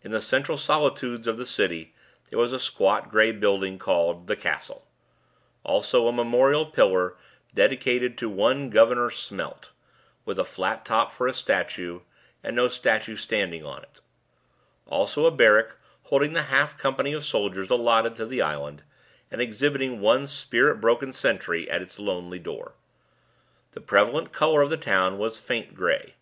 In 0.00 0.10
the 0.12 0.22
central 0.22 0.56
solitudes 0.56 1.26
of 1.26 1.36
the 1.36 1.44
city, 1.44 1.94
there 2.30 2.38
was 2.38 2.50
a 2.54 2.58
squat 2.58 3.10
gray 3.10 3.30
building 3.30 3.78
called 3.78 4.26
"the 4.26 4.34
castle"; 4.34 4.86
also 5.64 6.08
a 6.08 6.12
memorial 6.12 6.64
pillar 6.64 7.14
dedicated 7.54 8.16
to 8.16 8.30
one 8.30 8.70
Governor 8.70 9.10
Smelt, 9.10 9.72
with 10.24 10.38
a 10.38 10.46
flat 10.46 10.86
top 10.86 11.12
for 11.12 11.26
a 11.28 11.34
statue, 11.34 12.00
and 12.42 12.56
no 12.56 12.68
statue 12.68 13.16
standing 13.16 13.62
on 13.62 13.82
it; 13.82 14.00
also 14.86 15.26
a 15.26 15.30
barrack, 15.30 15.72
holding 16.04 16.32
the 16.32 16.44
half 16.44 16.78
company 16.78 17.12
of 17.12 17.22
soldiers 17.22 17.68
allotted 17.68 18.16
to 18.16 18.24
the 18.24 18.40
island, 18.40 18.82
and 19.30 19.42
exhibiting 19.42 20.00
one 20.00 20.26
spirit 20.26 20.80
broken 20.80 21.12
sentry 21.12 21.68
at 21.68 21.82
its 21.82 21.98
lonely 21.98 22.38
door. 22.38 22.72
The 23.72 23.82
prevalent 23.82 24.32
color 24.32 24.62
of 24.62 24.70
the 24.70 24.78
town 24.78 25.18
was 25.18 25.38
faint 25.38 25.74
gray. 25.74 26.14